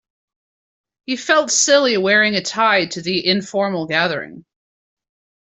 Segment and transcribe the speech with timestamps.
[1.05, 4.45] He felt silly wearing a tie to the informal gathering.